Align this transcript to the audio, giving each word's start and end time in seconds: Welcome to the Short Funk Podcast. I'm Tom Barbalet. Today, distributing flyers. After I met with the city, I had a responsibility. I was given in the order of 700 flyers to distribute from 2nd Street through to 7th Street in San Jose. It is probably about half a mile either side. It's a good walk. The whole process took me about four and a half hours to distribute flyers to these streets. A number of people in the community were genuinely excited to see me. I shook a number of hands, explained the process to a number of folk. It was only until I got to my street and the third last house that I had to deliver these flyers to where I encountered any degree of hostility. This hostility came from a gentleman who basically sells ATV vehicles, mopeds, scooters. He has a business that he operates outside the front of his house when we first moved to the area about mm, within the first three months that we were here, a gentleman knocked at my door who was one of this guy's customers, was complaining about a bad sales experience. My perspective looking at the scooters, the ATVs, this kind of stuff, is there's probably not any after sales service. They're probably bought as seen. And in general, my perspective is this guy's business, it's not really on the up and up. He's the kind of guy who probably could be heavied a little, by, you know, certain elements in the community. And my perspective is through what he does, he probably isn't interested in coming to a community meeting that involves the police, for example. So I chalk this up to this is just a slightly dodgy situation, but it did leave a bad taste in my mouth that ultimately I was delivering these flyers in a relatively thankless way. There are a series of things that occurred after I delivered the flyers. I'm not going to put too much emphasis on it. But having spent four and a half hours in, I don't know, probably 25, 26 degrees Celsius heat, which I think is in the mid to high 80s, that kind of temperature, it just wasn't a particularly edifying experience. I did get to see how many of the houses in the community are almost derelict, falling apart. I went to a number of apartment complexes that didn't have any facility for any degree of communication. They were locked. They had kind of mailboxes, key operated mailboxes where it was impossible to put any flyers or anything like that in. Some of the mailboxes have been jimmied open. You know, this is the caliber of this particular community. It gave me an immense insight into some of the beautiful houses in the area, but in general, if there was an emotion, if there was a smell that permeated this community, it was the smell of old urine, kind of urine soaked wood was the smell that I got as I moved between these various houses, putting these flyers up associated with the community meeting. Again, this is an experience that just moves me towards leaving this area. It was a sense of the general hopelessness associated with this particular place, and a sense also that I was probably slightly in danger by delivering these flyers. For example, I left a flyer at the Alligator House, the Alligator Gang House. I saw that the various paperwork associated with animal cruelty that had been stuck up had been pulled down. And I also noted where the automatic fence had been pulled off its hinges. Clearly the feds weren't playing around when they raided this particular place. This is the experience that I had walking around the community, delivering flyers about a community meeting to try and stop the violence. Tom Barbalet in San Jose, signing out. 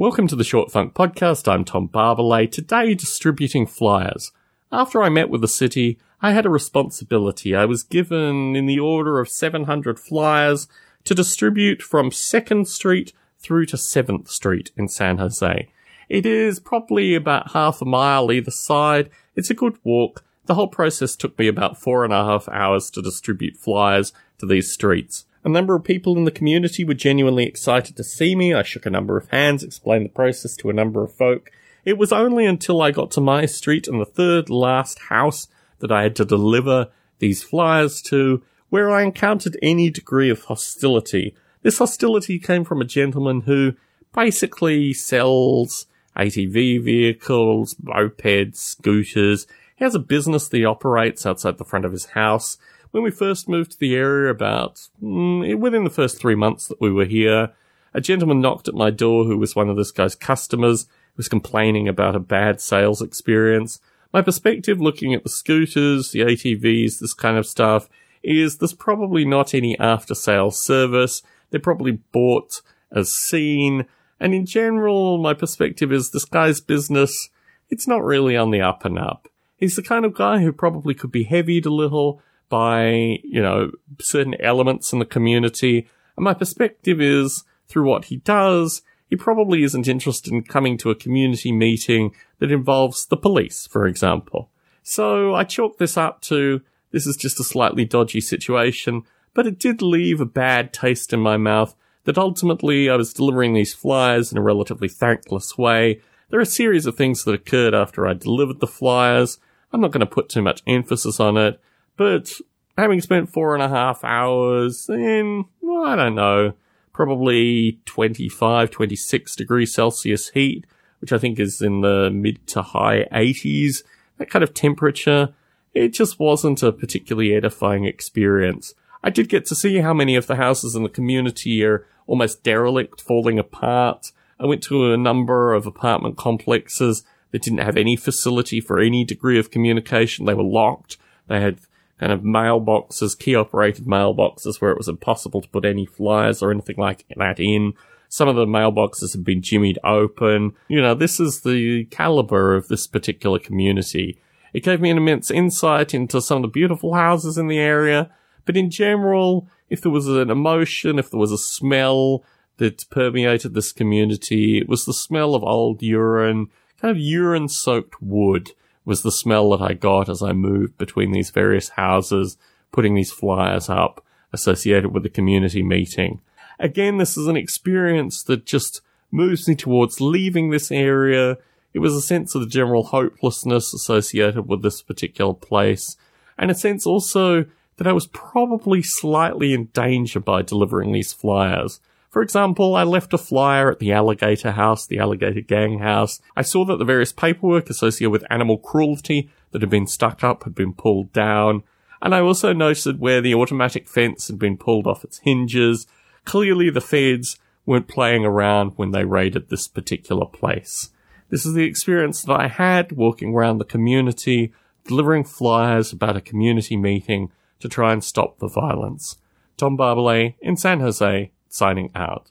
Welcome 0.00 0.28
to 0.28 0.34
the 0.34 0.44
Short 0.44 0.72
Funk 0.72 0.94
Podcast. 0.94 1.46
I'm 1.46 1.62
Tom 1.62 1.86
Barbalet. 1.86 2.50
Today, 2.52 2.94
distributing 2.94 3.66
flyers. 3.66 4.32
After 4.72 5.02
I 5.02 5.10
met 5.10 5.28
with 5.28 5.42
the 5.42 5.46
city, 5.46 5.98
I 6.22 6.32
had 6.32 6.46
a 6.46 6.48
responsibility. 6.48 7.54
I 7.54 7.66
was 7.66 7.82
given 7.82 8.56
in 8.56 8.64
the 8.64 8.78
order 8.78 9.20
of 9.20 9.28
700 9.28 10.00
flyers 10.00 10.68
to 11.04 11.14
distribute 11.14 11.82
from 11.82 12.08
2nd 12.08 12.66
Street 12.66 13.12
through 13.38 13.66
to 13.66 13.76
7th 13.76 14.28
Street 14.28 14.70
in 14.74 14.88
San 14.88 15.18
Jose. 15.18 15.68
It 16.08 16.24
is 16.24 16.60
probably 16.60 17.14
about 17.14 17.50
half 17.50 17.82
a 17.82 17.84
mile 17.84 18.32
either 18.32 18.50
side. 18.50 19.10
It's 19.36 19.50
a 19.50 19.54
good 19.54 19.76
walk. 19.84 20.24
The 20.46 20.54
whole 20.54 20.68
process 20.68 21.14
took 21.14 21.38
me 21.38 21.46
about 21.46 21.76
four 21.76 22.04
and 22.04 22.12
a 22.14 22.24
half 22.24 22.48
hours 22.48 22.88
to 22.92 23.02
distribute 23.02 23.58
flyers 23.58 24.14
to 24.38 24.46
these 24.46 24.72
streets. 24.72 25.26
A 25.42 25.48
number 25.48 25.74
of 25.74 25.84
people 25.84 26.18
in 26.18 26.24
the 26.24 26.30
community 26.30 26.84
were 26.84 26.94
genuinely 26.94 27.46
excited 27.46 27.96
to 27.96 28.04
see 28.04 28.34
me. 28.34 28.52
I 28.52 28.62
shook 28.62 28.84
a 28.84 28.90
number 28.90 29.16
of 29.16 29.30
hands, 29.30 29.62
explained 29.62 30.04
the 30.04 30.10
process 30.10 30.54
to 30.56 30.68
a 30.68 30.74
number 30.74 31.02
of 31.02 31.14
folk. 31.14 31.50
It 31.84 31.96
was 31.96 32.12
only 32.12 32.44
until 32.44 32.82
I 32.82 32.90
got 32.90 33.10
to 33.12 33.22
my 33.22 33.46
street 33.46 33.88
and 33.88 33.98
the 33.98 34.04
third 34.04 34.50
last 34.50 34.98
house 35.08 35.48
that 35.78 35.90
I 35.90 36.02
had 36.02 36.14
to 36.16 36.26
deliver 36.26 36.88
these 37.20 37.42
flyers 37.42 38.02
to 38.02 38.42
where 38.68 38.90
I 38.90 39.02
encountered 39.02 39.58
any 39.62 39.88
degree 39.88 40.28
of 40.28 40.44
hostility. 40.44 41.34
This 41.62 41.78
hostility 41.78 42.38
came 42.38 42.64
from 42.64 42.82
a 42.82 42.86
gentleman 42.86 43.42
who 43.42 43.74
basically 44.14 44.92
sells 44.92 45.86
ATV 46.16 46.84
vehicles, 46.84 47.74
mopeds, 47.82 48.56
scooters. 48.56 49.46
He 49.76 49.84
has 49.84 49.94
a 49.94 50.00
business 50.00 50.48
that 50.48 50.58
he 50.58 50.64
operates 50.66 51.24
outside 51.24 51.56
the 51.56 51.64
front 51.64 51.86
of 51.86 51.92
his 51.92 52.06
house 52.06 52.58
when 52.90 53.02
we 53.02 53.10
first 53.10 53.48
moved 53.48 53.72
to 53.72 53.78
the 53.78 53.94
area 53.94 54.30
about 54.30 54.88
mm, 55.02 55.58
within 55.58 55.84
the 55.84 55.90
first 55.90 56.20
three 56.20 56.34
months 56.34 56.66
that 56.68 56.80
we 56.80 56.90
were 56.90 57.04
here, 57.04 57.52
a 57.94 58.00
gentleman 58.00 58.40
knocked 58.40 58.68
at 58.68 58.74
my 58.74 58.90
door 58.90 59.24
who 59.24 59.36
was 59.36 59.56
one 59.56 59.68
of 59.68 59.76
this 59.76 59.90
guy's 59.90 60.14
customers, 60.14 60.86
was 61.16 61.28
complaining 61.28 61.88
about 61.88 62.16
a 62.16 62.20
bad 62.20 62.60
sales 62.60 63.02
experience. 63.02 63.80
My 64.12 64.22
perspective 64.22 64.80
looking 64.80 65.14
at 65.14 65.22
the 65.22 65.28
scooters, 65.28 66.10
the 66.10 66.20
ATVs, 66.20 66.98
this 66.98 67.14
kind 67.14 67.36
of 67.36 67.46
stuff, 67.46 67.88
is 68.22 68.58
there's 68.58 68.74
probably 68.74 69.24
not 69.24 69.54
any 69.54 69.78
after 69.78 70.14
sales 70.14 70.60
service. 70.62 71.22
They're 71.50 71.60
probably 71.60 71.92
bought 72.12 72.60
as 72.92 73.12
seen. 73.12 73.86
And 74.18 74.34
in 74.34 74.46
general, 74.46 75.18
my 75.18 75.34
perspective 75.34 75.92
is 75.92 76.10
this 76.10 76.24
guy's 76.24 76.60
business, 76.60 77.30
it's 77.70 77.86
not 77.86 78.04
really 78.04 78.36
on 78.36 78.50
the 78.50 78.60
up 78.60 78.84
and 78.84 78.98
up. 78.98 79.28
He's 79.56 79.76
the 79.76 79.82
kind 79.82 80.04
of 80.04 80.14
guy 80.14 80.40
who 80.40 80.52
probably 80.52 80.94
could 80.94 81.12
be 81.12 81.24
heavied 81.24 81.66
a 81.66 81.70
little, 81.70 82.22
by, 82.50 82.90
you 83.24 83.40
know, 83.40 83.70
certain 83.98 84.38
elements 84.40 84.92
in 84.92 84.98
the 84.98 85.06
community. 85.06 85.88
And 86.16 86.24
my 86.24 86.34
perspective 86.34 87.00
is 87.00 87.44
through 87.68 87.88
what 87.88 88.06
he 88.06 88.18
does, 88.18 88.82
he 89.10 89.16
probably 89.16 89.62
isn't 89.64 89.88
interested 89.88 90.32
in 90.32 90.42
coming 90.42 90.76
to 90.78 90.90
a 90.90 90.94
community 90.94 91.50
meeting 91.50 92.14
that 92.38 92.52
involves 92.52 93.06
the 93.06 93.16
police, 93.16 93.66
for 93.66 93.86
example. 93.86 94.50
So 94.82 95.34
I 95.34 95.44
chalk 95.44 95.78
this 95.78 95.96
up 95.96 96.20
to 96.22 96.60
this 96.92 97.06
is 97.06 97.16
just 97.16 97.40
a 97.40 97.44
slightly 97.44 97.84
dodgy 97.84 98.20
situation, 98.20 99.02
but 99.34 99.46
it 99.46 99.58
did 99.58 99.82
leave 99.82 100.20
a 100.20 100.26
bad 100.26 100.72
taste 100.72 101.12
in 101.12 101.20
my 101.20 101.36
mouth 101.36 101.74
that 102.04 102.18
ultimately 102.18 102.88
I 102.88 102.96
was 102.96 103.12
delivering 103.12 103.52
these 103.54 103.74
flyers 103.74 104.32
in 104.32 104.38
a 104.38 104.42
relatively 104.42 104.88
thankless 104.88 105.58
way. 105.58 106.00
There 106.30 106.38
are 106.38 106.42
a 106.42 106.46
series 106.46 106.86
of 106.86 106.96
things 106.96 107.24
that 107.24 107.34
occurred 107.34 107.74
after 107.74 108.06
I 108.06 108.14
delivered 108.14 108.60
the 108.60 108.66
flyers. 108.66 109.38
I'm 109.72 109.80
not 109.80 109.90
going 109.90 110.00
to 110.00 110.06
put 110.06 110.28
too 110.28 110.42
much 110.42 110.62
emphasis 110.66 111.20
on 111.20 111.36
it. 111.36 111.60
But 112.00 112.32
having 112.78 113.02
spent 113.02 113.28
four 113.28 113.52
and 113.52 113.62
a 113.62 113.68
half 113.68 114.02
hours 114.04 114.88
in, 114.88 115.44
I 115.62 115.96
don't 115.96 116.14
know, 116.14 116.54
probably 116.94 117.78
25, 117.84 118.70
26 118.70 119.36
degrees 119.36 119.74
Celsius 119.74 120.30
heat, 120.30 120.64
which 121.02 121.12
I 121.12 121.18
think 121.18 121.38
is 121.38 121.60
in 121.60 121.82
the 121.82 122.08
mid 122.10 122.46
to 122.46 122.62
high 122.62 123.04
80s, 123.12 123.82
that 124.16 124.30
kind 124.30 124.42
of 124.42 124.54
temperature, 124.54 125.34
it 125.74 125.88
just 125.90 126.18
wasn't 126.18 126.62
a 126.62 126.72
particularly 126.72 127.34
edifying 127.34 127.84
experience. 127.84 128.72
I 129.04 129.10
did 129.10 129.28
get 129.28 129.44
to 129.48 129.54
see 129.54 129.80
how 129.80 129.92
many 129.92 130.16
of 130.16 130.26
the 130.26 130.36
houses 130.36 130.74
in 130.74 130.82
the 130.82 130.88
community 130.88 131.62
are 131.66 131.86
almost 132.06 132.42
derelict, 132.42 133.02
falling 133.02 133.38
apart. 133.38 134.10
I 134.38 134.46
went 134.46 134.62
to 134.62 134.90
a 134.90 134.96
number 134.96 135.52
of 135.52 135.66
apartment 135.66 136.16
complexes 136.16 137.04
that 137.32 137.42
didn't 137.42 137.58
have 137.58 137.76
any 137.76 137.94
facility 137.96 138.58
for 138.58 138.80
any 138.80 139.04
degree 139.04 139.38
of 139.38 139.50
communication. 139.50 140.24
They 140.24 140.32
were 140.32 140.42
locked. 140.42 140.96
They 141.28 141.42
had 141.42 141.60
kind 142.00 142.12
of 142.12 142.22
mailboxes, 142.22 143.18
key 143.18 143.34
operated 143.34 143.84
mailboxes 143.84 144.60
where 144.60 144.70
it 144.70 144.78
was 144.78 144.88
impossible 144.88 145.42
to 145.42 145.48
put 145.48 145.66
any 145.66 145.84
flyers 145.84 146.42
or 146.42 146.50
anything 146.50 146.76
like 146.78 147.04
that 147.16 147.38
in. 147.38 147.74
Some 148.08 148.26
of 148.26 148.36
the 148.36 148.46
mailboxes 148.46 149.12
have 149.12 149.22
been 149.22 149.42
jimmied 149.42 149.76
open. 149.84 150.54
You 150.66 150.80
know, 150.80 150.94
this 150.94 151.20
is 151.20 151.42
the 151.42 151.84
caliber 151.90 152.56
of 152.56 152.68
this 152.68 152.86
particular 152.86 153.38
community. 153.38 154.18
It 154.54 154.64
gave 154.64 154.80
me 154.80 154.90
an 154.90 154.96
immense 154.96 155.30
insight 155.30 155.94
into 155.94 156.22
some 156.22 156.38
of 156.38 156.42
the 156.42 156.48
beautiful 156.48 156.94
houses 156.94 157.36
in 157.36 157.46
the 157.48 157.58
area, 157.58 158.10
but 158.46 158.56
in 158.56 158.70
general, 158.70 159.46
if 159.68 159.82
there 159.82 159.92
was 159.92 160.08
an 160.08 160.30
emotion, 160.30 160.98
if 160.98 161.10
there 161.10 161.20
was 161.20 161.30
a 161.30 161.38
smell 161.38 162.24
that 162.56 162.88
permeated 162.90 163.54
this 163.54 163.72
community, 163.72 164.58
it 164.58 164.68
was 164.68 164.86
the 164.86 164.94
smell 164.94 165.34
of 165.34 165.44
old 165.44 165.82
urine, 165.82 166.48
kind 166.80 166.90
of 166.90 166.98
urine 166.98 167.48
soaked 167.48 168.02
wood 168.02 168.52
was 168.90 169.02
the 169.02 169.12
smell 169.12 169.50
that 169.50 169.62
I 169.62 169.72
got 169.72 170.08
as 170.08 170.20
I 170.20 170.32
moved 170.32 170.76
between 170.76 171.12
these 171.12 171.30
various 171.30 171.70
houses, 171.70 172.36
putting 172.72 172.96
these 172.96 173.12
flyers 173.12 173.70
up 173.70 174.04
associated 174.32 174.92
with 174.92 175.04
the 175.04 175.08
community 175.08 175.62
meeting. 175.62 176.20
Again, 176.58 176.98
this 176.98 177.16
is 177.16 177.28
an 177.28 177.36
experience 177.36 178.24
that 178.24 178.44
just 178.44 178.80
moves 179.12 179.46
me 179.46 179.54
towards 179.54 180.00
leaving 180.00 180.50
this 180.50 180.72
area. 180.72 181.38
It 181.72 181.78
was 181.78 181.94
a 181.94 182.02
sense 182.02 182.34
of 182.34 182.40
the 182.40 182.48
general 182.48 182.82
hopelessness 182.82 183.72
associated 183.72 184.48
with 184.48 184.62
this 184.62 184.82
particular 184.82 185.34
place, 185.34 185.96
and 186.36 186.50
a 186.50 186.54
sense 186.54 186.84
also 186.84 187.46
that 187.76 187.86
I 187.86 187.92
was 187.92 188.08
probably 188.08 188.82
slightly 188.82 189.54
in 189.54 189.66
danger 189.66 190.18
by 190.18 190.42
delivering 190.42 190.90
these 190.90 191.12
flyers. 191.12 191.78
For 192.10 192.22
example, 192.22 192.74
I 192.74 192.82
left 192.82 193.14
a 193.14 193.18
flyer 193.18 193.70
at 193.70 193.78
the 193.78 193.92
Alligator 193.92 194.50
House, 194.50 194.84
the 194.84 194.98
Alligator 194.98 195.40
Gang 195.40 195.78
House. 195.78 196.20
I 196.36 196.42
saw 196.42 196.64
that 196.64 196.78
the 196.78 196.84
various 196.84 197.12
paperwork 197.12 197.70
associated 197.70 198.10
with 198.10 198.24
animal 198.28 198.58
cruelty 198.58 199.30
that 199.52 199.62
had 199.62 199.70
been 199.70 199.86
stuck 199.86 200.24
up 200.24 200.42
had 200.42 200.54
been 200.54 200.72
pulled 200.72 201.12
down. 201.12 201.62
And 202.02 202.12
I 202.12 202.20
also 202.20 202.52
noted 202.52 202.98
where 202.98 203.20
the 203.20 203.34
automatic 203.34 203.88
fence 203.88 204.26
had 204.26 204.40
been 204.40 204.56
pulled 204.56 204.88
off 204.88 205.04
its 205.04 205.18
hinges. 205.18 205.86
Clearly 206.24 206.68
the 206.68 206.80
feds 206.80 207.38
weren't 207.64 207.86
playing 207.86 208.24
around 208.24 208.72
when 208.74 208.90
they 208.90 209.04
raided 209.04 209.48
this 209.48 209.68
particular 209.68 210.26
place. 210.26 210.90
This 211.28 211.46
is 211.46 211.54
the 211.54 211.64
experience 211.64 212.22
that 212.22 212.32
I 212.32 212.48
had 212.48 212.90
walking 212.90 213.34
around 213.34 213.58
the 213.58 213.64
community, 213.64 214.52
delivering 214.84 215.22
flyers 215.22 215.92
about 215.92 216.16
a 216.16 216.20
community 216.20 216.76
meeting 216.76 217.30
to 217.60 217.68
try 217.68 217.92
and 217.92 218.02
stop 218.02 218.38
the 218.38 218.48
violence. 218.48 219.18
Tom 219.56 219.78
Barbalet 219.78 220.34
in 220.40 220.56
San 220.56 220.80
Jose, 220.80 221.30
signing 221.50 221.90
out. 221.94 222.30